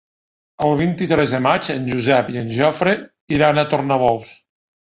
[0.67, 2.97] El vint-i-tres de maig en Josep i en Jofre
[3.39, 4.35] iran a Tornabous.